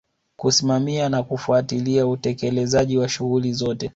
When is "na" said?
1.09-1.23